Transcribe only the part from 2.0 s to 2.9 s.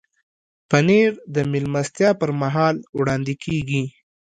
پر مهال